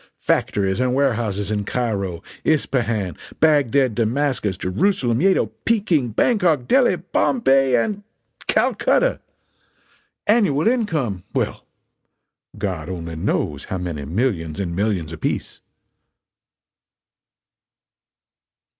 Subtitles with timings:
[0.17, 8.01] Factories and warehouses in Cairo, Ispahan, Bagdad, Damascus, Jerusalem, Yedo, Peking, Bangkok, Delhi, Bombay and
[8.47, 9.19] Calcutta!
[10.25, 11.67] Annual income well,
[12.57, 15.61] God only knows how many millions and millions apiece!"